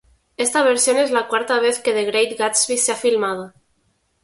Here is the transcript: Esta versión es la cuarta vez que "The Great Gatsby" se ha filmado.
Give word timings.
Esta 0.35 0.63
versión 0.63 0.97
es 0.97 1.11
la 1.11 1.27
cuarta 1.27 1.59
vez 1.59 1.77
que 1.79 1.93
"The 1.93 2.05
Great 2.05 2.35
Gatsby" 2.35 2.79
se 2.79 2.91
ha 2.91 2.95
filmado. 2.95 3.53